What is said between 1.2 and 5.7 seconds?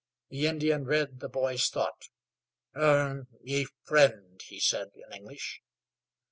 boy's thought. "Ugh! Me friend," he said in English.